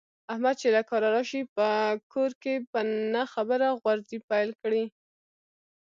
[0.31, 1.67] احمد چې له کاره راشي، په
[2.13, 2.79] کور کې په
[3.13, 4.83] نه خبره غورزی پیل کړي.